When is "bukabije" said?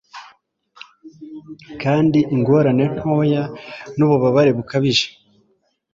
4.57-5.07